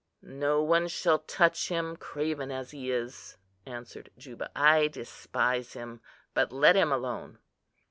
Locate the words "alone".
6.91-7.37